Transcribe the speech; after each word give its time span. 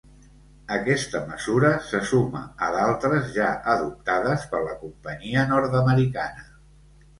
Aquesta 0.77 1.19
mesura 1.33 1.69
se 1.89 1.99
suma 2.13 2.41
a 2.69 2.71
d’altres 2.77 3.29
ja 3.37 3.51
adoptades 3.75 4.49
per 4.55 4.65
la 4.67 4.75
companyia 4.83 5.47
nord-americana. 5.55 6.53